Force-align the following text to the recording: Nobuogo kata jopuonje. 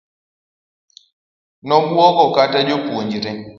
Nobuogo 1.67 2.25
kata 2.35 2.59
jopuonje. 2.67 3.19